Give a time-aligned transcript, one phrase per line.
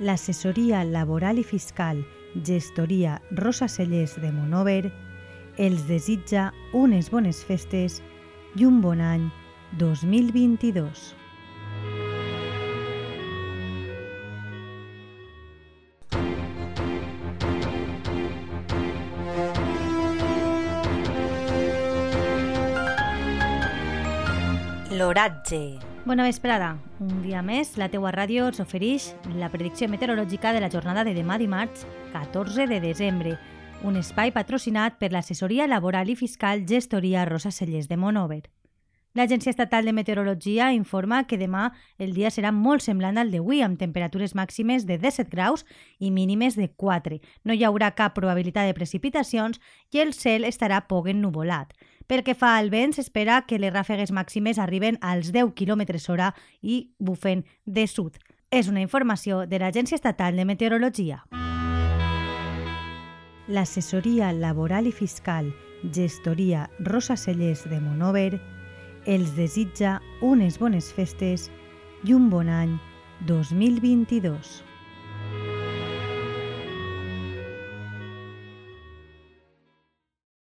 [0.00, 2.02] l'assessoria laboral i fiscal
[2.42, 4.92] gestoria Rosa Cellers de Monover
[5.56, 8.00] els desitja unes bones festes
[8.58, 9.28] i un bon any
[9.78, 11.14] 2022.
[24.94, 25.93] L'oratge.
[26.04, 26.74] Bona vesprada.
[27.00, 29.06] Un dia més, la teua ràdio us ofereix
[29.40, 33.38] la predicció meteorològica de la jornada de demà dimarts, 14 de desembre,
[33.88, 38.42] un espai patrocinat per l'assessoria laboral i fiscal gestoria Rosa Cellers de Monover.
[39.14, 43.80] L'Agència Estatal de Meteorologia informa que demà el dia serà molt semblant al d'avui, amb
[43.80, 45.64] temperatures màximes de 17 graus
[46.00, 47.20] i mínimes de 4.
[47.48, 49.56] No hi haurà cap probabilitat de precipitacions
[49.94, 51.72] i el cel estarà poc ennuvolat.
[52.06, 56.34] Pel que fa al vent, s'espera que les ràfegues màximes arriben als 10 km hora
[56.60, 58.18] i bufen de sud.
[58.50, 61.24] És una informació de l'Agència Estatal de Meteorologia.
[63.48, 65.50] L'assessoria laboral i fiscal
[65.92, 68.40] gestoria Rosa Cellers de Monover
[69.04, 71.50] els desitja unes bones festes
[72.04, 72.78] i un bon any
[73.28, 74.62] 2022.